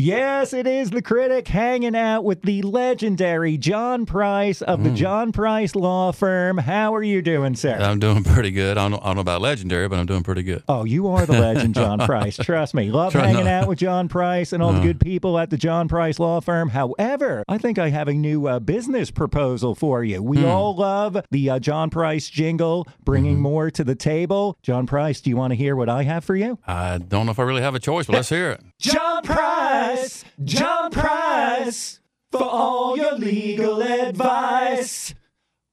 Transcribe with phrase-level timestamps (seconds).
[0.00, 5.30] Yes, it is the critic hanging out with the legendary John Price of the John
[5.30, 6.56] Price Law Firm.
[6.56, 7.76] How are you doing, sir?
[7.78, 8.78] I'm doing pretty good.
[8.78, 10.62] I don't, I don't know about legendary, but I'm doing pretty good.
[10.68, 12.38] Oh, you are the legend, John Price.
[12.38, 12.90] Trust me.
[12.90, 15.58] Love Try hanging not- out with John Price and all the good people at the
[15.58, 16.70] John Price Law Firm.
[16.70, 20.22] However, I think I have a new uh, business proposal for you.
[20.22, 24.56] We all love the uh, John Price jingle, bringing more to the table.
[24.62, 26.58] John Price, do you want to hear what I have for you?
[26.66, 28.62] I don't know if I really have a choice, but let's hear it.
[28.80, 32.00] John Price, John Price,
[32.32, 35.14] for all your legal advice,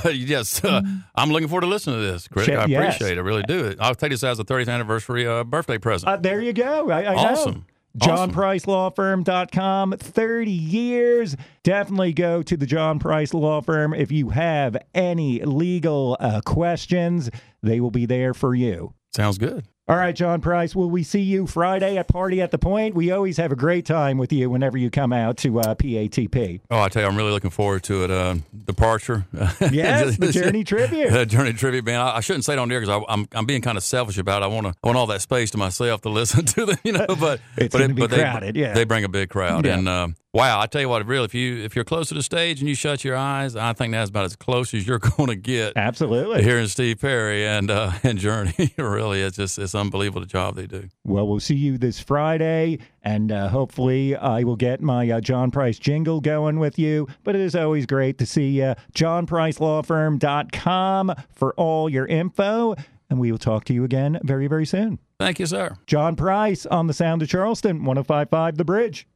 [0.04, 0.82] but yes, uh,
[1.16, 2.56] I'm looking forward to listening to this, critic.
[2.58, 2.96] I Yes.
[2.96, 3.22] appreciate it.
[3.22, 3.76] I really do.
[3.80, 6.10] I'll take this as a 30th anniversary uh, birthday present.
[6.10, 6.90] Uh, there you go.
[6.90, 7.16] I, I.
[7.16, 7.66] Awesome.
[8.02, 8.32] Awesome.
[8.32, 11.36] JohnPriceLawFirm.com, 30 years.
[11.64, 17.30] Definitely go to the John Price Law Firm if you have any legal uh, questions.
[17.64, 18.94] They will be there for you.
[19.16, 19.66] Sounds good.
[19.90, 22.94] All right, John Price, will we see you Friday at Party at the Point?
[22.94, 26.60] We always have a great time with you whenever you come out to uh, PATP.
[26.70, 28.12] Oh, I tell you, I'm really looking forward to it.
[28.12, 28.36] Uh,
[28.66, 29.26] Departure.
[29.72, 31.12] Yes, the Journey Tribute.
[31.12, 32.04] Uh, Journey Tribute Band.
[32.04, 34.44] I, I shouldn't say it on there because I'm I'm being kind of selfish about.
[34.44, 34.46] it.
[34.46, 36.92] I want to I want all that space to myself to listen to them, you
[36.92, 37.08] know.
[37.08, 38.74] But It's but, gonna be but they, crowded, yeah.
[38.74, 39.74] They bring a big crowd, Yeah.
[39.78, 42.24] and um, wow, I tell you what, really, if you if you're close to the
[42.24, 45.28] stage and you shut your eyes, I think that's about as close as you're going
[45.28, 46.44] to get Absolutely.
[46.44, 48.74] hearing Steve Perry and uh, and Journey.
[48.78, 50.90] really, it's just it's unbelievable the job they do.
[51.06, 55.52] Well, we'll see you this Friday, and uh, hopefully I will get my uh, John
[55.52, 57.08] Price jingle going with you.
[57.24, 58.76] But it is always great to see you.
[58.94, 62.76] JohnPriceLawFirm.com for all your info,
[63.10, 65.00] and we will talk to you again very, very soon.
[65.20, 65.76] Thank you, sir.
[65.88, 69.08] John Price on the Sound of Charleston, 1055 The Bridge.